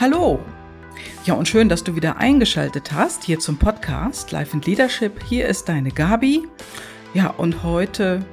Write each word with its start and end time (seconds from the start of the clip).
Hallo! 0.00 0.38
Ja, 1.24 1.34
und 1.34 1.48
schön, 1.48 1.68
dass 1.68 1.82
du 1.82 1.96
wieder 1.96 2.18
eingeschaltet 2.18 2.92
hast 2.92 3.24
hier 3.24 3.40
zum 3.40 3.56
Podcast 3.56 4.30
Life 4.30 4.52
and 4.54 4.64
Leadership. 4.64 5.20
Hier 5.24 5.48
ist 5.48 5.68
deine 5.68 5.90
Gabi. 5.90 6.46
Ja, 7.14 7.30
und 7.30 7.64
heute 7.64 8.24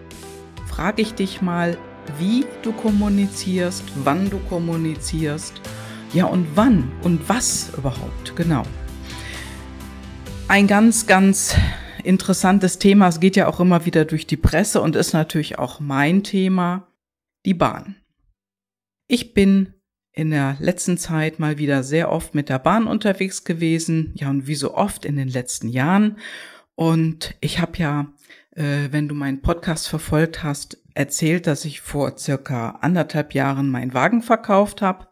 frage 0.67 1.01
ich 1.01 1.15
dich 1.15 1.41
mal, 1.41 1.75
wie 2.19 2.45
du 2.61 2.71
kommunizierst, 2.71 3.83
wann 4.03 4.29
du 4.29 4.37
kommunizierst. 4.47 5.59
Ja, 6.13 6.25
und 6.25 6.45
wann 6.53 6.91
und 7.01 7.27
was 7.27 7.71
überhaupt, 7.75 8.35
genau. 8.35 8.61
Ein 10.47 10.67
ganz, 10.67 11.07
ganz 11.07 11.55
interessantes 12.03 12.77
Thema. 12.77 13.07
Es 13.07 13.19
geht 13.19 13.35
ja 13.35 13.47
auch 13.47 13.59
immer 13.59 13.87
wieder 13.87 14.05
durch 14.05 14.27
die 14.27 14.37
Presse 14.37 14.81
und 14.81 14.95
ist 14.95 15.13
natürlich 15.13 15.57
auch 15.57 15.79
mein 15.79 16.21
Thema, 16.21 16.85
die 17.43 17.55
Bahn. 17.55 17.95
Ich 19.07 19.33
bin 19.33 19.74
in 20.15 20.31
der 20.31 20.55
letzten 20.59 20.97
Zeit 20.97 21.39
mal 21.39 21.57
wieder 21.57 21.83
sehr 21.83 22.11
oft 22.11 22.33
mit 22.33 22.47
der 22.47 22.59
Bahn 22.59 22.87
unterwegs 22.87 23.43
gewesen, 23.43 24.13
ja 24.15 24.29
und 24.29 24.47
wie 24.47 24.55
so 24.55 24.73
oft 24.73 25.05
in 25.05 25.17
den 25.17 25.27
letzten 25.27 25.67
Jahren. 25.67 26.17
Und 26.75 27.35
ich 27.41 27.59
habe 27.59 27.77
ja, 27.77 28.07
äh, 28.55 28.87
wenn 28.91 29.09
du 29.09 29.15
meinen 29.15 29.41
Podcast 29.41 29.89
verfolgt 29.89 30.41
hast, 30.41 30.77
erzählt, 30.93 31.45
dass 31.45 31.65
ich 31.65 31.81
vor 31.81 32.17
circa 32.17 32.77
anderthalb 32.79 33.33
Jahren 33.33 33.69
meinen 33.69 33.93
Wagen 33.93 34.21
verkauft 34.21 34.81
habe, 34.81 35.07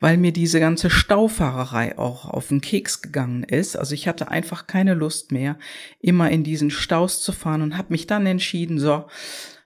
weil 0.00 0.16
mir 0.16 0.32
diese 0.32 0.58
ganze 0.58 0.90
Staufahrerei 0.90 1.96
auch 1.96 2.24
auf 2.24 2.48
den 2.48 2.60
Keks 2.60 3.00
gegangen 3.00 3.44
ist. 3.44 3.76
Also 3.76 3.94
ich 3.94 4.08
hatte 4.08 4.28
einfach 4.28 4.66
keine 4.66 4.94
Lust 4.94 5.30
mehr, 5.30 5.56
immer 6.00 6.28
in 6.30 6.42
diesen 6.42 6.70
Staus 6.70 7.22
zu 7.22 7.30
fahren 7.30 7.62
und 7.62 7.78
habe 7.78 7.92
mich 7.92 8.08
dann 8.08 8.26
entschieden, 8.26 8.80
so, 8.80 9.04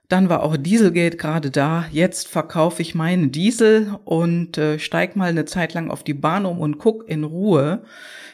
dann 0.07 0.29
war 0.29 0.43
auch 0.43 0.57
Dieselgate 0.57 1.17
gerade 1.17 1.51
da. 1.51 1.85
Jetzt 1.91 2.27
verkaufe 2.27 2.81
ich 2.81 2.95
meinen 2.95 3.31
Diesel 3.31 3.95
und 4.05 4.57
äh, 4.57 4.79
steig 4.79 5.15
mal 5.15 5.29
eine 5.29 5.45
Zeit 5.45 5.73
lang 5.73 5.89
auf 5.89 6.03
die 6.03 6.13
Bahn 6.13 6.45
um 6.45 6.59
und 6.59 6.77
guck 6.77 7.07
in 7.09 7.23
Ruhe 7.23 7.83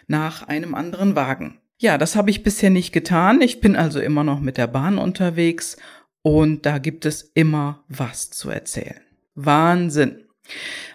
nach 0.08 0.44
einem 0.44 0.76
anderen 0.76 1.16
Wagen. 1.16 1.58
Ja, 1.80 1.98
das 1.98 2.16
habe 2.16 2.30
ich 2.30 2.44
bisher 2.44 2.70
nicht 2.70 2.92
getan. 2.92 3.42
Ich 3.42 3.60
bin 3.60 3.76
also 3.76 4.00
immer 4.00 4.24
noch 4.24 4.40
mit 4.40 4.58
der 4.58 4.68
Bahn 4.68 4.98
unterwegs 4.98 5.78
und 6.22 6.66
da 6.66 6.78
gibt 6.78 7.06
es 7.06 7.24
immer 7.34 7.84
was 7.88 8.30
zu 8.30 8.50
erzählen. 8.50 9.02
Wahnsinn. 9.36 10.26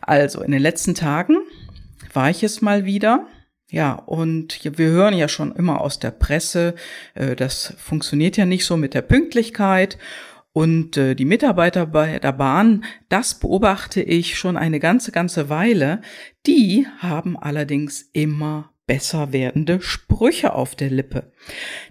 Also 0.03 0.43
in 0.43 0.53
den 0.53 0.62
letzten 0.62 0.95
Tagen 0.95 1.39
war 2.12 2.31
ich 2.31 2.43
es 2.43 2.62
mal 2.62 2.84
wieder. 2.84 3.27
Ja, 3.69 3.95
und 3.95 4.61
wir 4.62 4.89
hören 4.91 5.15
ja 5.15 5.28
schon 5.28 5.55
immer 5.56 5.81
aus 5.81 5.98
der 5.98 6.12
Presse, 6.12 6.77
äh, 7.15 7.34
das 7.34 7.75
funktioniert 7.78 8.37
ja 8.37 8.47
nicht 8.47 8.65
so 8.65 8.77
mit 8.77 8.95
der 8.95 9.03
Pünktlichkeit. 9.03 9.98
Und 10.57 10.97
äh, 10.97 11.15
die 11.15 11.27
Mitarbeiter 11.27 11.85
bei 11.85 12.19
der 12.19 12.33
Bahn, 12.33 12.87
das 13.11 13.39
beobachte 13.39 14.01
ich 14.01 14.39
schon 14.39 14.57
eine 14.57 14.81
ganze, 14.81 15.12
ganze 15.12 15.51
Weile, 15.51 16.01
die 16.47 16.87
haben 16.97 17.39
allerdings 17.39 18.09
immer 18.15 18.73
besser 18.87 19.34
werdende 19.34 19.83
Sprüche 19.83 20.55
auf 20.55 20.75
der 20.75 20.89
Lippe, 20.89 21.31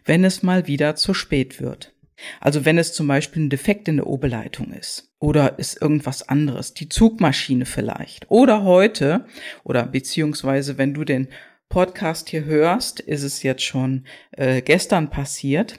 wenn 0.03 0.23
es 0.23 0.41
mal 0.41 0.65
wieder 0.65 0.95
zu 0.95 1.13
spät 1.13 1.61
wird. 1.61 1.93
Also 2.39 2.65
wenn 2.65 2.79
es 2.79 2.93
zum 2.93 3.07
Beispiel 3.07 3.43
ein 3.43 3.49
Defekt 3.51 3.87
in 3.87 3.97
der 3.97 4.07
Oberleitung 4.07 4.73
ist 4.73 5.11
oder 5.19 5.59
ist 5.59 5.79
irgendwas 5.79 6.27
anderes, 6.27 6.73
die 6.73 6.89
Zugmaschine 6.89 7.67
vielleicht. 7.67 8.31
Oder 8.31 8.63
heute 8.63 9.27
oder 9.63 9.85
beziehungsweise 9.85 10.79
wenn 10.79 10.95
du 10.95 11.03
den 11.03 11.27
Podcast 11.69 12.29
hier 12.29 12.45
hörst, 12.45 12.99
ist 12.99 13.21
es 13.21 13.43
jetzt 13.43 13.63
schon 13.63 14.05
äh, 14.31 14.63
gestern 14.63 15.11
passiert. 15.11 15.77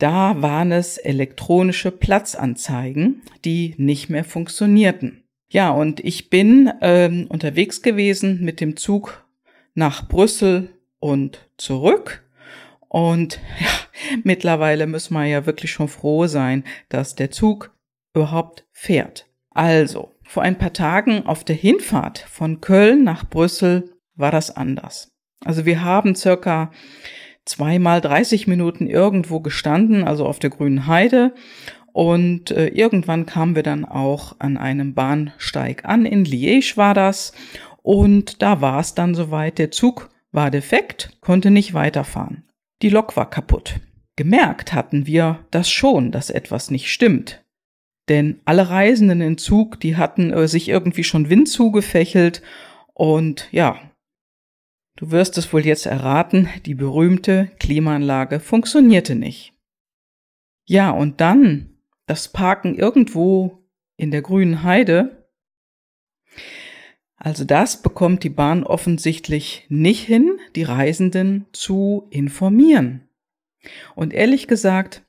Da 0.00 0.40
waren 0.40 0.72
es 0.72 0.96
elektronische 0.96 1.90
Platzanzeigen, 1.90 3.20
die 3.44 3.74
nicht 3.76 4.08
mehr 4.08 4.24
funktionierten. 4.24 5.24
Ja, 5.50 5.70
und 5.70 6.00
ich 6.00 6.30
bin 6.30 6.72
ähm, 6.80 7.26
unterwegs 7.28 7.82
gewesen 7.82 8.40
mit 8.40 8.62
dem 8.62 8.78
Zug 8.78 9.26
nach 9.74 10.08
Brüssel 10.08 10.70
und 11.00 11.50
zurück. 11.58 12.24
Und 12.88 13.40
ja, 13.60 13.68
mittlerweile 14.24 14.86
müssen 14.86 15.12
wir 15.12 15.26
ja 15.26 15.44
wirklich 15.44 15.70
schon 15.70 15.88
froh 15.88 16.26
sein, 16.26 16.64
dass 16.88 17.14
der 17.14 17.30
Zug 17.30 17.76
überhaupt 18.14 18.66
fährt. 18.72 19.26
Also, 19.50 20.14
vor 20.22 20.42
ein 20.42 20.56
paar 20.56 20.72
Tagen 20.72 21.26
auf 21.26 21.44
der 21.44 21.56
Hinfahrt 21.56 22.20
von 22.20 22.62
Köln 22.62 23.04
nach 23.04 23.28
Brüssel 23.28 23.92
war 24.14 24.30
das 24.30 24.56
anders. 24.56 25.12
Also 25.44 25.66
wir 25.66 25.84
haben 25.84 26.14
circa 26.14 26.70
zweimal 27.50 28.00
30 28.00 28.46
Minuten 28.46 28.86
irgendwo 28.86 29.40
gestanden, 29.40 30.04
also 30.04 30.24
auf 30.26 30.38
der 30.38 30.50
grünen 30.50 30.86
Heide. 30.86 31.34
Und 31.92 32.52
äh, 32.52 32.68
irgendwann 32.68 33.26
kamen 33.26 33.56
wir 33.56 33.64
dann 33.64 33.84
auch 33.84 34.36
an 34.38 34.56
einem 34.56 34.94
Bahnsteig 34.94 35.84
an. 35.84 36.06
In 36.06 36.24
Liège 36.24 36.76
war 36.76 36.94
das. 36.94 37.32
Und 37.82 38.42
da 38.42 38.60
war 38.60 38.78
es 38.78 38.94
dann 38.94 39.14
soweit. 39.14 39.58
Der 39.58 39.72
Zug 39.72 40.10
war 40.30 40.50
defekt, 40.52 41.18
konnte 41.20 41.50
nicht 41.50 41.74
weiterfahren. 41.74 42.44
Die 42.82 42.88
Lok 42.88 43.16
war 43.16 43.28
kaputt. 43.28 43.80
Gemerkt 44.14 44.72
hatten 44.72 45.06
wir 45.06 45.40
das 45.50 45.68
schon, 45.70 46.12
dass 46.12 46.30
etwas 46.30 46.70
nicht 46.70 46.92
stimmt. 46.92 47.42
Denn 48.08 48.40
alle 48.44 48.70
Reisenden 48.70 49.20
im 49.20 49.38
Zug, 49.38 49.80
die 49.80 49.96
hatten 49.96 50.32
äh, 50.32 50.46
sich 50.46 50.68
irgendwie 50.68 51.04
schon 51.04 51.28
Wind 51.28 51.48
zugefächelt. 51.48 52.42
Und 52.94 53.48
ja, 53.50 53.78
Du 55.00 55.10
wirst 55.10 55.38
es 55.38 55.50
wohl 55.50 55.64
jetzt 55.64 55.86
erraten, 55.86 56.50
die 56.66 56.74
berühmte 56.74 57.50
Klimaanlage 57.58 58.38
funktionierte 58.38 59.14
nicht. 59.14 59.54
Ja, 60.66 60.90
und 60.90 61.22
dann 61.22 61.78
das 62.04 62.28
Parken 62.28 62.74
irgendwo 62.74 63.64
in 63.96 64.10
der 64.10 64.20
grünen 64.20 64.62
Heide. 64.62 65.26
Also 67.16 67.46
das 67.46 67.80
bekommt 67.80 68.24
die 68.24 68.28
Bahn 68.28 68.62
offensichtlich 68.62 69.64
nicht 69.70 70.04
hin, 70.04 70.38
die 70.54 70.64
Reisenden 70.64 71.46
zu 71.52 72.06
informieren. 72.10 73.08
Und 73.94 74.12
ehrlich 74.12 74.48
gesagt, 74.48 75.02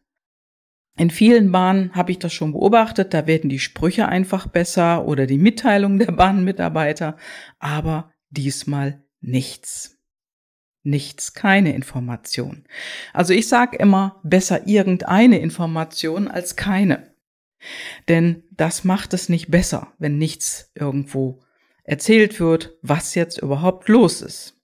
in 0.95 1.09
vielen 1.09 1.51
Bahnen 1.51 1.93
habe 1.95 2.11
ich 2.11 2.19
das 2.19 2.31
schon 2.31 2.53
beobachtet, 2.53 3.13
da 3.13 3.27
werden 3.27 3.49
die 3.49 3.59
Sprüche 3.59 4.07
einfach 4.07 4.47
besser 4.47 5.05
oder 5.05 5.27
die 5.27 5.37
Mitteilung 5.37 5.99
der 5.99 6.13
Bahnmitarbeiter, 6.13 7.17
aber 7.59 8.13
diesmal 8.29 9.03
nichts. 9.21 9.97
Nichts, 10.83 11.33
keine 11.33 11.75
Information. 11.75 12.65
Also 13.13 13.33
ich 13.33 13.47
sage 13.47 13.77
immer, 13.77 14.19
besser 14.23 14.67
irgendeine 14.67 15.39
Information 15.39 16.27
als 16.27 16.55
keine. 16.55 17.13
Denn 18.07 18.43
das 18.49 18.83
macht 18.83 19.13
es 19.13 19.29
nicht 19.29 19.51
besser, 19.51 19.93
wenn 19.99 20.17
nichts 20.17 20.71
irgendwo 20.73 21.43
erzählt 21.83 22.39
wird, 22.39 22.77
was 22.81 23.13
jetzt 23.13 23.37
überhaupt 23.37 23.89
los 23.89 24.21
ist. 24.21 24.57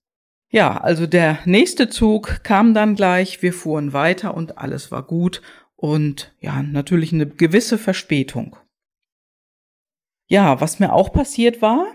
Ja, 0.49 0.77
also 0.77 1.05
der 1.05 1.39
nächste 1.45 1.89
Zug 1.89 2.43
kam 2.43 2.73
dann 2.73 2.95
gleich, 2.95 3.41
wir 3.41 3.53
fuhren 3.53 3.93
weiter 3.93 4.33
und 4.33 4.57
alles 4.57 4.91
war 4.91 5.03
gut 5.03 5.41
und 5.75 6.33
ja, 6.39 6.63
natürlich 6.63 7.13
eine 7.13 7.27
gewisse 7.27 7.77
Verspätung. 7.77 8.55
Ja, 10.27 10.59
was 10.61 10.79
mir 10.79 10.93
auch 10.93 11.13
passiert 11.13 11.61
war 11.61 11.85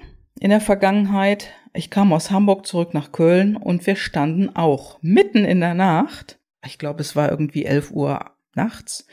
in 0.43 0.51
der 0.51 0.61
Vergangenheit, 0.61 1.51
ich 1.73 1.89
kam 1.89 2.13
aus 2.13 2.33
Hamburg 2.33 2.67
zurück 2.67 2.95
nach 2.95 3.13
Köln 3.13 3.55
und 3.55 3.87
wir 3.87 3.95
standen 3.95 4.49
auch 4.57 4.99
mitten 5.01 5.45
in 5.45 5.61
der 5.61 5.75
Nacht. 5.75 6.41
Ich 6.67 6.79
glaube, 6.79 7.01
es 7.01 7.15
war 7.15 7.31
irgendwie 7.31 7.65
11 7.65 7.93
Uhr 7.93 8.33
nachts. 8.57 9.07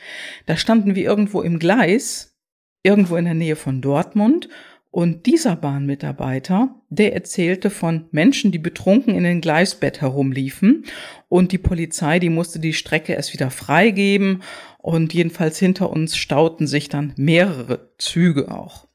Da 0.46 0.56
standen 0.56 0.96
wir 0.96 1.04
irgendwo 1.04 1.42
im 1.42 1.60
Gleis, 1.60 2.36
irgendwo 2.82 3.14
in 3.14 3.26
der 3.26 3.34
Nähe 3.34 3.54
von 3.54 3.80
Dortmund. 3.80 4.48
Und 4.90 5.26
dieser 5.26 5.54
Bahnmitarbeiter, 5.54 6.74
der 6.88 7.14
erzählte 7.14 7.70
von 7.70 8.08
Menschen, 8.10 8.50
die 8.50 8.58
betrunken 8.58 9.14
in 9.14 9.22
den 9.22 9.40
Gleisbett 9.40 10.00
herumliefen. 10.00 10.84
Und 11.28 11.52
die 11.52 11.58
Polizei, 11.58 12.18
die 12.18 12.28
musste 12.28 12.58
die 12.58 12.72
Strecke 12.72 13.12
erst 13.12 13.32
wieder 13.34 13.52
freigeben. 13.52 14.42
Und 14.78 15.14
jedenfalls 15.14 15.60
hinter 15.60 15.90
uns 15.90 16.16
stauten 16.16 16.66
sich 16.66 16.88
dann 16.88 17.12
mehrere 17.16 17.92
Züge 17.98 18.50
auch. 18.50 18.88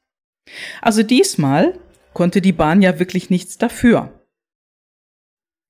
Also 0.82 1.02
diesmal 1.02 1.78
konnte 2.16 2.40
die 2.40 2.54
Bahn 2.54 2.80
ja 2.80 2.98
wirklich 2.98 3.28
nichts 3.28 3.58
dafür. 3.58 4.26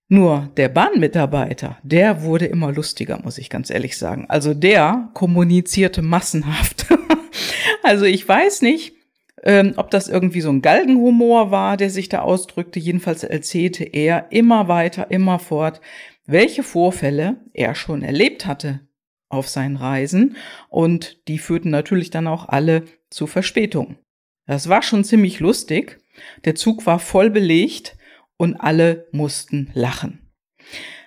Nur 0.08 0.52
der 0.56 0.68
Bahnmitarbeiter, 0.68 1.76
der 1.82 2.22
wurde 2.22 2.46
immer 2.46 2.70
lustiger, 2.70 3.20
muss 3.20 3.36
ich 3.36 3.50
ganz 3.50 3.68
ehrlich 3.68 3.98
sagen. 3.98 4.26
Also 4.28 4.54
der 4.54 5.10
kommunizierte 5.12 6.02
massenhaft. 6.02 6.86
also 7.82 8.04
ich 8.04 8.28
weiß 8.28 8.62
nicht, 8.62 8.94
ähm, 9.42 9.74
ob 9.76 9.90
das 9.90 10.06
irgendwie 10.06 10.40
so 10.40 10.50
ein 10.50 10.62
Galgenhumor 10.62 11.50
war, 11.50 11.76
der 11.76 11.90
sich 11.90 12.08
da 12.08 12.20
ausdrückte. 12.20 12.78
Jedenfalls 12.78 13.24
erzählte 13.24 13.82
er 13.82 14.30
immer 14.30 14.68
weiter, 14.68 15.10
immer 15.10 15.40
fort, 15.40 15.80
welche 16.26 16.62
Vorfälle 16.62 17.38
er 17.54 17.74
schon 17.74 18.02
erlebt 18.02 18.46
hatte 18.46 18.86
auf 19.28 19.48
seinen 19.48 19.76
Reisen. 19.76 20.36
Und 20.68 21.26
die 21.26 21.38
führten 21.38 21.70
natürlich 21.70 22.10
dann 22.10 22.28
auch 22.28 22.48
alle 22.48 22.84
zu 23.10 23.26
Verspätungen. 23.26 23.98
Das 24.46 24.68
war 24.68 24.82
schon 24.82 25.02
ziemlich 25.02 25.40
lustig. 25.40 25.98
Der 26.44 26.54
Zug 26.54 26.86
war 26.86 26.98
voll 26.98 27.30
belegt 27.30 27.96
und 28.36 28.56
alle 28.56 29.08
mussten 29.12 29.70
lachen. 29.74 30.30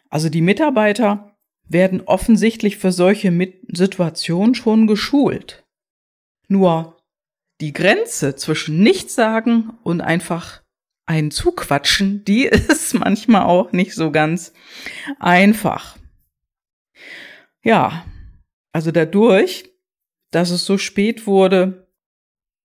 Also 0.10 0.30
die 0.30 0.42
Mitarbeiter 0.42 1.38
werden 1.68 2.02
offensichtlich 2.02 2.78
für 2.78 2.92
solche 2.92 3.32
Situationen 3.68 4.56
schon 4.56 4.88
geschult. 4.88 5.66
Nur 6.48 6.98
die 7.62 7.74
Grenze 7.74 8.36
zwischen 8.36 8.82
Nichtsagen 8.82 9.78
und 9.84 10.02
einfach 10.02 10.64
einen 11.06 11.32
zuquatschen, 11.32 12.24
die 12.24 12.46
ist 12.46 12.94
manchmal 12.94 13.44
auch 13.44 13.72
nicht 13.72 13.94
so 13.94 14.12
ganz 14.12 14.54
einfach. 15.20 15.98
Ja, 17.64 18.06
also 18.72 18.92
dadurch, 18.92 19.70
dass 20.32 20.52
es 20.52 20.66
so 20.66 20.78
spät 20.78 21.28
wurde, 21.28 21.89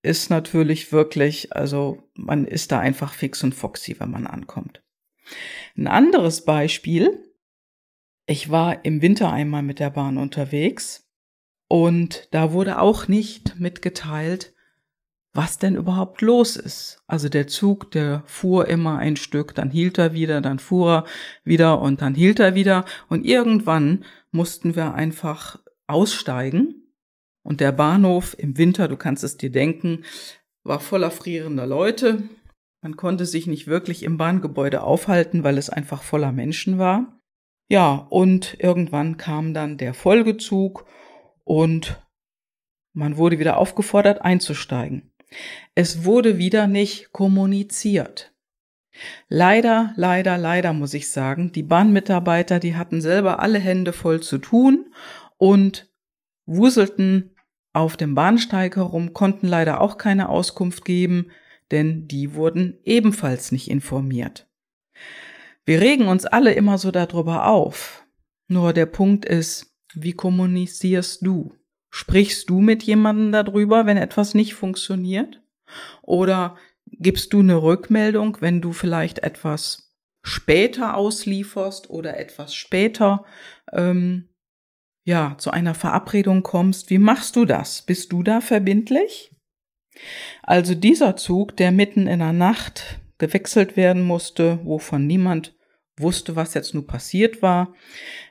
ist 0.05 0.31
natürlich 0.31 0.93
wirklich, 0.93 1.55
also 1.55 2.03
man 2.15 2.47
ist 2.47 2.73
da 2.73 2.79
einfach 2.79 3.13
fix 3.13 3.43
und 3.43 3.55
foxy, 3.55 3.99
wenn 3.99 4.11
man 4.11 4.27
ankommt. 4.27 4.83
Ein 5.77 5.87
anderes 5.87 6.45
Beispiel. 6.45 7.33
Ich 8.27 8.51
war 8.51 8.85
im 8.85 9.03
Winter 9.03 9.33
einmal 9.33 9.63
mit 9.63 9.81
der 9.81 9.91
Bahn 9.91 10.19
unterwegs 10.19 11.09
und 11.69 12.29
da 12.31 12.53
wurde 12.53 12.79
auch 12.79 13.09
nicht 13.09 13.59
mitgeteilt, 13.59 14.55
was 15.33 15.59
denn 15.59 15.75
überhaupt 15.75 16.21
los 16.21 16.57
ist. 16.57 17.03
Also 17.07 17.29
der 17.29 17.49
Zug, 17.49 17.91
der 17.91 18.23
fuhr 18.27 18.69
immer 18.69 18.99
ein 18.99 19.17
Stück, 19.17 19.55
dann 19.55 19.71
hielt 19.71 19.99
er 19.99 20.13
wieder, 20.13 20.41
dann 20.41 20.59
fuhr 20.59 20.91
er 20.91 21.05
wieder 21.43 21.81
und 21.81 22.03
dann 22.03 22.15
hielt 22.15 22.39
er 22.39 22.55
wieder. 22.55 22.85
Und 23.09 23.25
irgendwann 23.25 24.05
mussten 24.31 24.77
wir 24.77 24.95
einfach 24.95 25.59
aussteigen. 25.87 26.84
Und 27.45 27.61
der 27.61 27.73
Bahnhof 27.73 28.35
im 28.39 28.59
Winter, 28.59 28.89
du 28.89 28.97
kannst 28.97 29.23
es 29.23 29.37
dir 29.37 29.51
denken, 29.51 30.05
war 30.65 30.81
voller 30.81 31.11
frierender 31.11 31.67
Leute. 31.67 32.23
Man 32.81 32.97
konnte 32.97 33.27
sich 33.27 33.47
nicht 33.47 33.67
wirklich 33.67 34.03
im 34.03 34.17
Bahngebäude 34.17 34.83
aufhalten, 34.83 35.45
weil 35.45 35.59
es 35.59 35.71
einfach 35.71 36.03
voller 36.03 36.33
Menschen 36.33 36.79
war. 36.79 37.21
Ja, 37.69 37.95
und 38.11 38.57
irgendwann 38.59 39.17
kam 39.17 39.55
dann 39.55 39.79
der 39.79 39.95
Folgezug 39.95 40.87
und 41.45 42.03
man 42.93 43.17
wurde 43.17 43.39
wieder 43.39 43.59
aufgefordert 43.59 44.23
einzusteigen. 44.23 45.13
Es 45.75 46.05
wurde 46.05 46.39
wieder 46.39 46.67
nicht 46.67 47.13
kommuniziert. 47.13 48.35
Leider, 49.29 49.93
leider, 49.97 50.39
leider 50.39 50.73
muss 50.73 50.95
ich 50.95 51.11
sagen, 51.11 51.53
die 51.53 51.65
Bahnmitarbeiter, 51.65 52.61
die 52.61 52.77
hatten 52.77 53.01
selber 53.01 53.41
alle 53.41 53.59
Hände 53.59 53.93
voll 53.93 54.23
zu 54.23 54.39
tun 54.39 54.95
und 55.37 55.93
wuselten 56.47 57.34
auf 57.75 57.97
dem 57.99 58.15
Bahnsteig 58.15 58.77
herum, 58.77 59.13
konnten 59.13 59.47
leider 59.47 59.81
auch 59.81 59.99
keine 59.99 60.31
Auskunft 60.31 60.85
geben, 60.85 61.31
denn 61.71 62.09
die 62.09 62.35
wurden 62.35 62.79
ebenfalls 62.85 63.53
nicht 63.53 63.69
informiert. 63.69 64.49
Wir 65.67 65.81
regen 65.81 66.07
uns 66.07 66.25
alle 66.25 66.53
immer 66.53 66.79
so 66.79 66.91
darüber 66.91 67.47
auf. 67.47 68.07
Nur 68.49 68.73
der 68.73 68.87
Punkt 68.87 69.25
ist, 69.25 69.75
wie 69.95 70.13
kommunizierst 70.13 71.27
du? 71.27 71.55
Sprichst 71.91 72.51
du 72.51 72.61
mit 72.61 72.83
jemandem 72.83 73.33
darüber, 73.33 73.87
wenn 73.87 73.97
etwas 73.97 74.35
nicht 74.35 74.55
funktioniert? 74.55 75.43
Oder 76.03 76.57
gibst 76.87 77.33
du 77.33 77.41
eine 77.41 77.63
Rückmeldung, 77.63 78.39
wenn 78.41 78.61
du 78.61 78.73
vielleicht 78.73 79.21
etwas 79.21 79.93
später 80.23 80.97
auslieferst 80.97 81.91
oder 81.91 82.19
etwas 82.19 82.55
später 82.55 83.25
ähm, 83.73 84.29
ja 85.05 85.37
zu 85.39 85.51
einer 85.51 85.75
Verabredung 85.75 86.43
kommst? 86.43 86.91
Wie 86.91 86.99
machst 86.99 87.37
du 87.37 87.45
das? 87.45 87.83
Bist 87.83 88.13
du 88.13 88.23
da 88.23 88.41
verbindlich? 88.41 89.31
Also 90.43 90.75
dieser 90.75 91.17
Zug, 91.17 91.57
der 91.57 91.71
mitten 91.71 92.07
in 92.07 92.19
der 92.19 92.33
Nacht 92.33 93.01
gewechselt 93.19 93.77
werden 93.77 94.03
musste, 94.03 94.59
wovon 94.65 95.07
niemand 95.07 95.55
wusste, 95.97 96.35
was 96.35 96.55
jetzt 96.55 96.75
nur 96.75 96.87
passiert 96.87 97.43
war. 97.43 97.75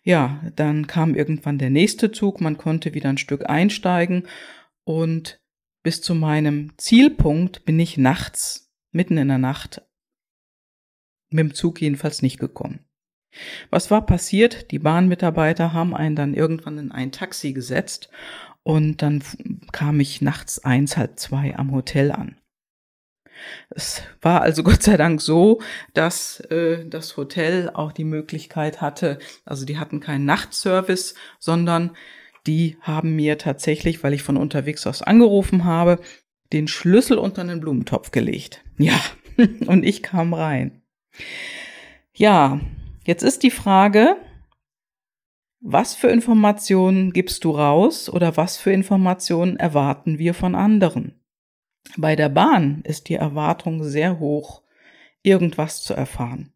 Ja, 0.03 0.43
dann 0.55 0.87
kam 0.87 1.15
irgendwann 1.15 1.57
der 1.57 1.69
nächste 1.69 2.11
Zug, 2.11 2.41
man 2.41 2.57
konnte 2.57 2.93
wieder 2.93 3.09
ein 3.09 3.17
Stück 3.17 3.49
einsteigen 3.49 4.27
und 4.83 5.39
bis 5.81 6.01
zu 6.01 6.15
meinem 6.15 6.77
Zielpunkt 6.77 7.65
bin 7.65 7.79
ich 7.79 7.97
nachts, 7.97 8.73
mitten 8.91 9.17
in 9.17 9.29
der 9.29 9.37
Nacht, 9.37 9.81
mit 11.29 11.39
dem 11.39 11.53
Zug 11.53 11.81
jedenfalls 11.81 12.21
nicht 12.21 12.39
gekommen. 12.39 12.85
Was 13.69 13.91
war 13.91 14.05
passiert? 14.05 14.71
Die 14.71 14.79
Bahnmitarbeiter 14.79 15.73
haben 15.73 15.95
einen 15.95 16.15
dann 16.15 16.33
irgendwann 16.33 16.77
in 16.77 16.91
ein 16.91 17.11
Taxi 17.11 17.53
gesetzt 17.53 18.09
und 18.63 19.01
dann 19.01 19.23
kam 19.71 19.99
ich 19.99 20.21
nachts 20.21 20.63
eins, 20.63 20.97
halb 20.97 21.19
zwei 21.19 21.55
am 21.55 21.71
Hotel 21.71 22.11
an. 22.11 22.37
Es 23.69 24.03
war 24.21 24.41
also 24.41 24.63
Gott 24.63 24.83
sei 24.83 24.97
Dank 24.97 25.21
so, 25.21 25.61
dass 25.93 26.39
äh, 26.51 26.85
das 26.87 27.17
Hotel 27.17 27.69
auch 27.73 27.91
die 27.91 28.05
Möglichkeit 28.05 28.81
hatte, 28.81 29.19
also 29.45 29.65
die 29.65 29.77
hatten 29.77 29.99
keinen 29.99 30.25
Nachtservice, 30.25 31.15
sondern 31.39 31.91
die 32.45 32.77
haben 32.81 33.15
mir 33.15 33.37
tatsächlich, 33.37 34.03
weil 34.03 34.13
ich 34.13 34.23
von 34.23 34.37
unterwegs 34.37 34.85
aus 34.85 35.01
angerufen 35.01 35.63
habe, 35.63 35.99
den 36.51 36.67
Schlüssel 36.67 37.17
unter 37.17 37.41
einen 37.41 37.61
Blumentopf 37.61 38.11
gelegt. 38.11 38.63
Ja, 38.77 38.99
und 39.65 39.83
ich 39.83 40.03
kam 40.03 40.33
rein. 40.33 40.81
Ja, 42.13 42.59
jetzt 43.03 43.23
ist 43.23 43.43
die 43.43 43.51
Frage, 43.51 44.17
was 45.59 45.95
für 45.95 46.09
Informationen 46.09 47.13
gibst 47.13 47.45
du 47.45 47.51
raus 47.51 48.09
oder 48.09 48.35
was 48.35 48.57
für 48.57 48.71
Informationen 48.71 49.55
erwarten 49.55 50.19
wir 50.19 50.33
von 50.33 50.55
anderen? 50.55 51.21
Bei 51.97 52.15
der 52.15 52.29
Bahn 52.29 52.81
ist 52.83 53.07
die 53.09 53.15
Erwartung 53.15 53.83
sehr 53.83 54.19
hoch, 54.19 54.63
irgendwas 55.21 55.83
zu 55.83 55.93
erfahren. 55.93 56.53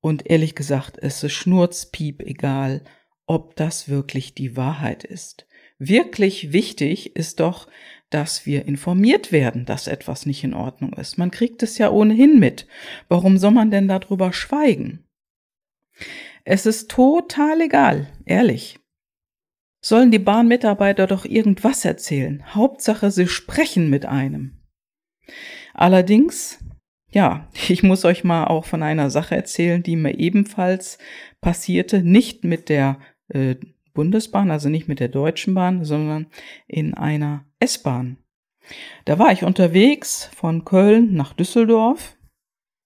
Und 0.00 0.30
ehrlich 0.30 0.54
gesagt, 0.54 0.98
es 0.98 1.22
ist 1.22 1.32
schnurzpiep 1.32 2.22
egal, 2.22 2.84
ob 3.26 3.56
das 3.56 3.88
wirklich 3.88 4.34
die 4.34 4.56
Wahrheit 4.56 5.04
ist. 5.04 5.46
Wirklich 5.78 6.52
wichtig 6.52 7.14
ist 7.16 7.40
doch, 7.40 7.68
dass 8.10 8.46
wir 8.46 8.66
informiert 8.66 9.32
werden, 9.32 9.66
dass 9.66 9.86
etwas 9.86 10.24
nicht 10.24 10.42
in 10.42 10.54
Ordnung 10.54 10.94
ist. 10.94 11.18
Man 11.18 11.30
kriegt 11.30 11.62
es 11.62 11.78
ja 11.78 11.90
ohnehin 11.90 12.38
mit. 12.38 12.66
Warum 13.08 13.36
soll 13.38 13.50
man 13.50 13.70
denn 13.70 13.86
darüber 13.86 14.32
schweigen? 14.32 15.04
Es 16.44 16.66
ist 16.66 16.90
total 16.90 17.60
egal, 17.60 18.08
ehrlich. 18.24 18.78
Sollen 19.84 20.10
die 20.10 20.18
Bahnmitarbeiter 20.18 21.06
doch 21.06 21.24
irgendwas 21.24 21.84
erzählen. 21.84 22.42
Hauptsache, 22.54 23.10
sie 23.10 23.28
sprechen 23.28 23.90
mit 23.90 24.06
einem. 24.06 24.58
Allerdings, 25.74 26.58
ja, 27.10 27.48
ich 27.68 27.82
muss 27.82 28.04
euch 28.04 28.24
mal 28.24 28.44
auch 28.44 28.64
von 28.64 28.82
einer 28.82 29.10
Sache 29.10 29.36
erzählen, 29.36 29.82
die 29.82 29.96
mir 29.96 30.18
ebenfalls 30.18 30.98
passierte, 31.40 32.02
nicht 32.02 32.44
mit 32.44 32.68
der 32.68 32.98
äh, 33.28 33.56
Bundesbahn, 33.94 34.50
also 34.50 34.68
nicht 34.68 34.88
mit 34.88 35.00
der 35.00 35.08
Deutschen 35.08 35.54
Bahn, 35.54 35.84
sondern 35.84 36.28
in 36.66 36.94
einer 36.94 37.44
S-Bahn. 37.58 38.18
Da 39.04 39.18
war 39.18 39.32
ich 39.32 39.44
unterwegs 39.44 40.30
von 40.36 40.64
Köln 40.64 41.14
nach 41.14 41.32
Düsseldorf 41.32 42.16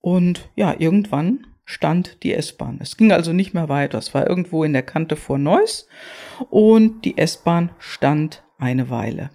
und 0.01 0.51
ja, 0.57 0.75
irgendwann 0.79 1.47
stand 1.64 2.23
die 2.23 2.35
S-Bahn. 2.35 2.78
Es 2.81 2.97
ging 2.97 3.12
also 3.12 3.33
nicht 3.33 3.54
mehr 3.54 3.69
weiter. 3.69 3.99
Es 3.99 4.14
war 4.14 4.28
irgendwo 4.28 4.64
in 4.64 4.73
der 4.73 4.83
Kante 4.83 5.16
vor 5.16 5.38
Neuss 5.38 5.87
und 6.50 7.04
die 7.04 7.19
S-Bahn 7.19 7.71
stand 7.78 8.42
eine 8.59 8.90
Weile. 8.90 9.31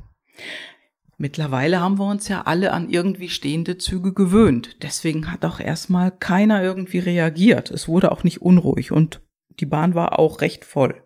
Mittlerweile 1.17 1.79
haben 1.79 1.97
wir 1.97 2.07
uns 2.07 2.27
ja 2.27 2.43
alle 2.43 2.71
an 2.73 2.89
irgendwie 2.89 3.29
stehende 3.29 3.79
Züge 3.79 4.13
gewöhnt. 4.13 4.83
Deswegen 4.83 5.31
hat 5.31 5.43
auch 5.45 5.59
erstmal 5.59 6.11
keiner 6.11 6.61
irgendwie 6.61 6.99
reagiert. 6.99 7.71
Es 7.71 7.87
wurde 7.87 8.11
auch 8.11 8.23
nicht 8.23 8.41
unruhig 8.41 8.91
und 8.91 9.21
die 9.59 9.65
Bahn 9.65 9.95
war 9.95 10.19
auch 10.19 10.41
recht 10.41 10.63
voll. 10.63 11.01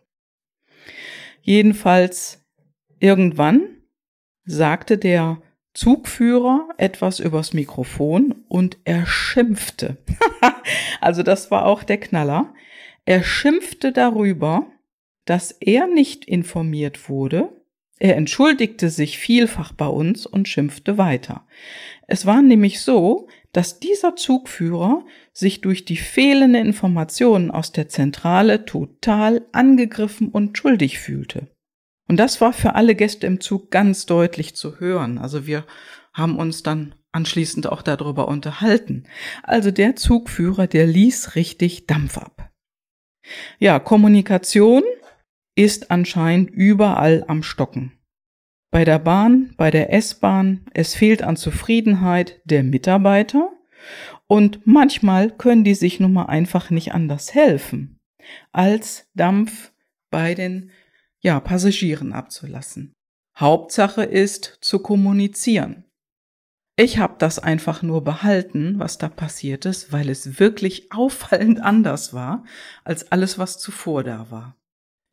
Jedenfalls 1.42 2.46
irgendwann 3.00 3.62
sagte 4.44 4.98
der 4.98 5.42
Zugführer 5.74 6.68
etwas 6.78 7.20
übers 7.20 7.54
Mikrofon 7.54 8.44
und 8.48 8.78
er 8.84 9.06
schimpfte. 9.06 9.98
also 11.02 11.24
das 11.24 11.52
war 11.52 11.66
auch 11.66 11.84
der 11.84 12.00
Knaller. 12.00 12.54
Er 13.06 13.24
schimpfte 13.24 13.92
darüber, 13.92 14.68
dass 15.26 15.52
er 15.52 15.88
nicht 15.88 16.26
informiert 16.26 17.10
wurde 17.10 17.50
er 18.04 18.16
entschuldigte 18.16 18.90
sich 18.90 19.20
vielfach 19.20 19.74
bei 19.74 19.86
uns 19.86 20.26
und 20.26 20.48
schimpfte 20.48 20.98
weiter. 20.98 21.46
Es 22.08 22.26
war 22.26 22.42
nämlich 22.42 22.82
so, 22.82 23.28
dass 23.54 23.80
dieser 23.80 24.16
Zugführer 24.16 25.06
sich 25.34 25.62
durch 25.62 25.86
die 25.86 25.98
fehlende 25.98 26.58
Informationen 26.58 27.52
aus 27.52 27.72
der 27.72 27.90
Zentrale 27.90 28.66
total 28.66 29.46
angegriffen 29.52 30.30
und 30.30 30.58
schuldig 30.58 30.98
fühlte. 30.98 31.51
Und 32.12 32.18
das 32.18 32.42
war 32.42 32.52
für 32.52 32.76
alle 32.76 32.94
Gäste 32.94 33.26
im 33.26 33.40
Zug 33.40 33.72
ganz 33.72 34.06
deutlich 34.06 34.54
zu 34.54 34.82
hören. 34.82 35.18
Also 35.18 35.48
wir 35.48 35.66
haben 36.12 36.38
uns 36.38 36.62
dann 36.62 36.94
anschließend 37.14 37.68
auch 37.72 37.82
darüber 37.82 38.28
unterhalten. 38.28 39.06
Also 39.44 39.72
der 39.72 39.96
Zugführer, 39.96 40.68
der 40.68 40.88
ließ 40.88 41.36
richtig 41.36 41.88
Dampf 41.88 42.18
ab. 42.18 42.52
Ja, 43.60 43.80
Kommunikation 43.80 44.84
ist 45.56 45.90
anscheinend 45.90 46.50
überall 46.50 47.24
am 47.30 47.44
Stocken. 47.44 47.94
Bei 48.72 48.84
der 48.84 49.00
Bahn, 49.00 49.54
bei 49.56 49.72
der 49.72 49.94
S-Bahn, 49.94 50.66
es 50.74 50.94
fehlt 50.94 51.24
an 51.24 51.38
Zufriedenheit 51.38 52.42
der 52.44 52.64
Mitarbeiter 52.64 53.54
und 54.28 54.68
manchmal 54.68 55.32
können 55.32 55.64
die 55.64 55.76
sich 55.76 56.02
nun 56.02 56.12
mal 56.12 56.26
einfach 56.26 56.72
nicht 56.72 56.94
anders 56.94 57.34
helfen, 57.34 58.02
als 58.52 59.10
Dampf 59.16 59.72
bei 60.10 60.36
den 60.36 60.72
ja, 61.22 61.40
Passagieren 61.40 62.14
abzulassen. 62.14 62.94
Hauptsache 63.38 64.04
ist 64.04 64.58
zu 64.62 64.80
kommunizieren. 64.80 65.86
Ich 66.78 66.98
habe 66.98 67.16
das 67.20 67.38
einfach 67.38 67.82
nur 67.82 68.04
behalten, 68.04 68.80
was 68.80 68.98
da 68.98 69.10
passiert 69.10 69.66
ist, 69.66 69.92
weil 69.92 70.10
es 70.10 70.40
wirklich 70.40 70.92
auffallend 70.92 71.60
anders 71.62 72.14
war 72.14 72.44
als 72.84 73.12
alles, 73.12 73.38
was 73.38 73.60
zuvor 73.60 74.04
da 74.04 74.32
war. 74.32 74.58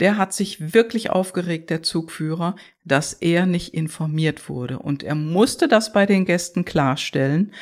Der 0.00 0.16
hat 0.16 0.32
sich 0.32 0.72
wirklich 0.72 1.10
aufgeregt, 1.10 1.70
der 1.70 1.82
Zugführer, 1.82 2.54
dass 2.84 3.14
er 3.14 3.46
nicht 3.46 3.74
informiert 3.74 4.48
wurde. 4.48 4.78
Und 4.78 5.02
er 5.02 5.16
musste 5.16 5.66
das 5.66 5.92
bei 5.92 6.06
den 6.06 6.24
Gästen 6.24 6.64
klarstellen, 6.64 7.52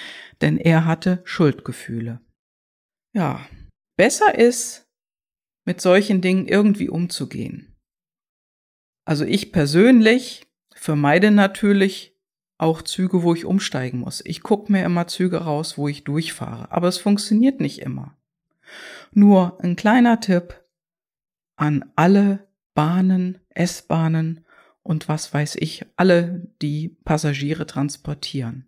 denn 0.43 0.59
er 0.59 0.85
hatte 0.85 1.23
Schuldgefühle. 1.25 2.21
Ja, 3.15 3.47
besser 3.97 4.39
ist, 4.39 4.87
mit 5.65 5.81
solchen 5.81 6.21
Dingen 6.21 6.47
irgendwie 6.47 6.91
umzugehen. 6.91 7.76
Also 9.07 9.25
ich 9.25 9.53
persönlich 9.53 10.47
vermeide 10.75 11.31
natürlich 11.31 12.15
auch 12.59 12.83
Züge, 12.83 13.23
wo 13.23 13.35
ich 13.35 13.45
umsteigen 13.45 14.01
muss. 14.01 14.23
Ich 14.25 14.43
gucke 14.43 14.73
mir 14.73 14.85
immer 14.85 15.07
Züge 15.07 15.39
raus, 15.39 15.79
wo 15.79 15.89
ich 15.89 16.05
durchfahre, 16.05 16.73
aber 16.73 16.89
es 16.89 16.99
funktioniert 16.99 17.61
nicht 17.61 17.81
immer. 17.81 18.17
Nur 19.13 19.63
ein 19.63 19.77
kleiner 19.77 20.21
Tipp 20.21 20.61
an 21.55 21.85
alle 21.95 22.49
Bahnen, 22.75 23.39
S-Bahnen 23.51 24.45
und 24.83 25.09
was 25.09 25.33
weiß 25.33 25.57
ich, 25.57 25.87
alle, 25.97 26.49
die 26.61 26.89
Passagiere 27.05 27.67
transportieren. 27.67 28.67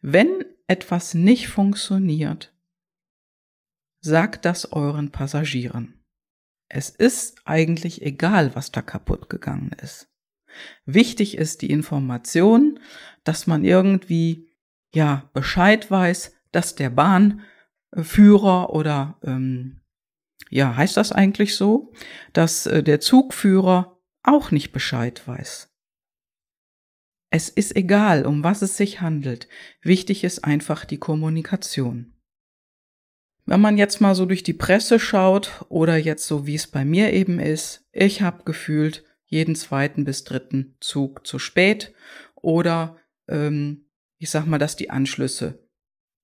Wenn 0.00 0.44
etwas 0.68 1.14
nicht 1.14 1.48
funktioniert, 1.48 2.54
sagt 4.00 4.44
das 4.44 4.72
euren 4.72 5.10
Passagieren. 5.10 6.03
Es 6.68 6.90
ist 6.90 7.40
eigentlich 7.44 8.02
egal, 8.02 8.54
was 8.54 8.72
da 8.72 8.82
kaputt 8.82 9.28
gegangen 9.28 9.72
ist. 9.82 10.08
Wichtig 10.84 11.36
ist 11.36 11.62
die 11.62 11.70
Information, 11.70 12.80
dass 13.24 13.46
man 13.46 13.64
irgendwie 13.64 14.50
ja 14.94 15.28
Bescheid 15.32 15.90
weiß, 15.90 16.36
dass 16.52 16.74
der 16.74 16.90
Bahnführer 16.90 18.70
oder 18.70 19.18
ähm, 19.22 19.80
ja 20.50 20.76
heißt 20.76 20.96
das 20.96 21.12
eigentlich 21.12 21.56
so, 21.56 21.92
dass 22.32 22.66
äh, 22.66 22.82
der 22.82 23.00
Zugführer 23.00 24.00
auch 24.22 24.50
nicht 24.50 24.72
Bescheid 24.72 25.26
weiß. 25.26 25.70
Es 27.30 27.48
ist 27.48 27.74
egal, 27.74 28.26
um 28.26 28.44
was 28.44 28.62
es 28.62 28.76
sich 28.76 29.00
handelt. 29.00 29.48
Wichtig 29.82 30.22
ist 30.22 30.44
einfach 30.44 30.84
die 30.84 30.98
Kommunikation. 30.98 32.13
Wenn 33.46 33.60
man 33.60 33.76
jetzt 33.76 34.00
mal 34.00 34.14
so 34.14 34.24
durch 34.24 34.42
die 34.42 34.54
Presse 34.54 34.98
schaut 34.98 35.64
oder 35.68 35.96
jetzt 35.96 36.26
so 36.26 36.46
wie 36.46 36.54
es 36.54 36.66
bei 36.66 36.84
mir 36.84 37.12
eben 37.12 37.38
ist, 37.38 37.86
ich 37.92 38.22
habe 38.22 38.44
gefühlt 38.44 39.04
jeden 39.26 39.54
zweiten 39.54 40.04
bis 40.04 40.24
dritten 40.24 40.76
Zug 40.80 41.26
zu 41.26 41.38
spät 41.38 41.92
oder 42.34 42.96
ähm, 43.28 43.86
ich 44.18 44.30
sag 44.30 44.46
mal, 44.46 44.58
dass 44.58 44.76
die 44.76 44.90
Anschlüsse 44.90 45.68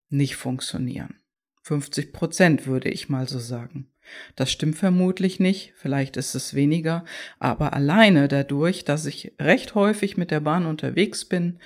nicht 0.09 0.37
funktionieren. 0.37 1.21
50 1.63 2.13
Prozent 2.13 2.67
würde 2.67 2.89
ich 2.89 3.09
mal 3.09 3.29
so 3.29 3.39
sagen. 3.39 3.91
Das 4.35 4.51
stimmt 4.51 4.77
vermutlich 4.77 5.39
nicht, 5.41 5.73
vielleicht 5.77 6.17
ist 6.17 6.35
es 6.35 6.55
weniger, 6.55 7.05
aber 7.39 7.75
alleine 7.75 8.29
dadurch, 8.29 8.85
dass 8.85 9.07
ich 9.07 9.35
recht 9.39 9.75
häufig 9.75 10.17
mit 10.17 10.31
der 10.31 10.41
Bahn 10.41 10.67
unterwegs 10.67 11.27
bin, 11.27 11.61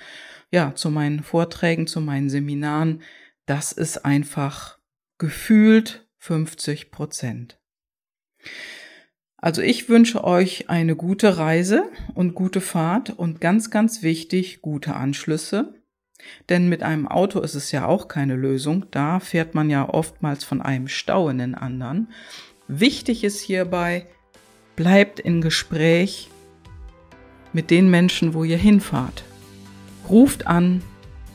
ja, 0.51 0.75
zu 0.75 0.91
meinen 0.91 1.23
Vorträgen, 1.23 1.87
zu 1.87 2.01
meinen 2.01 2.29
Seminaren, 2.29 3.01
das 3.45 3.71
ist 3.71 4.05
einfach 4.05 4.74
gefühlt 5.17 6.07
50 6.17 6.91
Prozent. 6.91 7.59
Also 9.37 9.61
ich 9.61 9.89
wünsche 9.89 10.23
euch 10.23 10.69
eine 10.69 10.95
gute 10.95 11.37
Reise 11.37 11.91
und 12.15 12.33
gute 12.33 12.61
Fahrt 12.61 13.11
und 13.11 13.41
ganz, 13.41 13.69
ganz 13.69 14.01
wichtig, 14.01 14.61
gute 14.61 14.95
Anschlüsse. 14.95 15.75
Denn 16.49 16.69
mit 16.69 16.81
einem 16.81 17.07
Auto 17.07 17.41
ist 17.41 17.55
es 17.55 17.71
ja 17.71 17.85
auch 17.85 18.07
keine 18.07 18.35
Lösung. 18.35 18.87
Da 18.91 19.19
fährt 19.19 19.53
man 19.53 19.69
ja 19.69 19.87
oftmals 19.87 20.43
von 20.43 20.61
einem 20.61 20.87
Stau 20.87 21.29
in 21.29 21.37
den 21.37 21.55
anderen. 21.55 22.09
Wichtig 22.67 23.23
ist 23.23 23.39
hierbei, 23.39 24.07
bleibt 24.75 25.19
in 25.19 25.41
Gespräch 25.41 26.29
mit 27.53 27.69
den 27.69 27.89
Menschen, 27.89 28.33
wo 28.33 28.43
ihr 28.43 28.57
hinfahrt. 28.57 29.23
Ruft 30.09 30.47
an, 30.47 30.81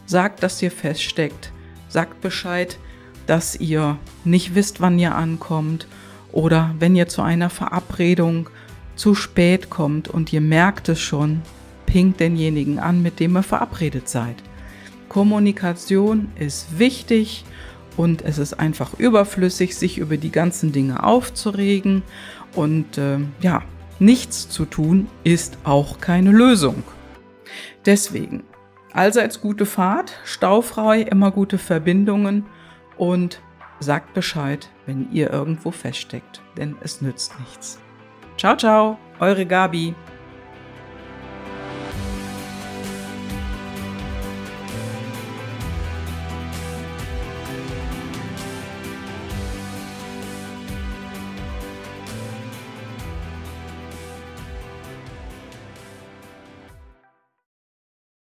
sagt, 0.06 0.42
dass 0.42 0.60
ihr 0.60 0.70
feststeckt, 0.70 1.52
sagt 1.88 2.20
Bescheid, 2.20 2.78
dass 3.30 3.54
ihr 3.54 3.96
nicht 4.24 4.56
wisst, 4.56 4.80
wann 4.80 4.98
ihr 4.98 5.14
ankommt 5.14 5.86
oder 6.32 6.74
wenn 6.80 6.96
ihr 6.96 7.06
zu 7.06 7.22
einer 7.22 7.48
Verabredung 7.48 8.50
zu 8.96 9.14
spät 9.14 9.70
kommt 9.70 10.08
und 10.08 10.32
ihr 10.32 10.40
merkt 10.40 10.88
es 10.88 10.98
schon, 10.98 11.42
pinkt 11.86 12.18
denjenigen 12.18 12.80
an, 12.80 13.02
mit 13.02 13.20
dem 13.20 13.36
ihr 13.36 13.44
verabredet 13.44 14.08
seid. 14.08 14.34
Kommunikation 15.08 16.32
ist 16.40 16.76
wichtig 16.80 17.44
und 17.96 18.22
es 18.22 18.38
ist 18.38 18.54
einfach 18.54 18.98
überflüssig, 18.98 19.76
sich 19.76 19.98
über 19.98 20.16
die 20.16 20.32
ganzen 20.32 20.72
Dinge 20.72 21.04
aufzuregen 21.04 22.02
und 22.56 22.98
äh, 22.98 23.18
ja, 23.40 23.62
nichts 24.00 24.48
zu 24.48 24.64
tun 24.64 25.06
ist 25.22 25.56
auch 25.62 26.00
keine 26.00 26.32
Lösung. 26.32 26.82
Deswegen, 27.86 28.42
allseits 28.92 29.40
gute 29.40 29.66
Fahrt, 29.66 30.18
staufrei, 30.24 31.02
immer 31.02 31.30
gute 31.30 31.58
Verbindungen 31.58 32.44
und 33.00 33.40
sagt 33.80 34.12
Bescheid, 34.12 34.68
wenn 34.84 35.10
ihr 35.10 35.32
irgendwo 35.32 35.70
feststeckt, 35.70 36.42
denn 36.58 36.76
es 36.82 37.00
nützt 37.00 37.32
nichts. 37.40 37.80
Ciao, 38.36 38.54
ciao, 38.54 38.98
eure 39.20 39.46
Gabi. 39.46 39.94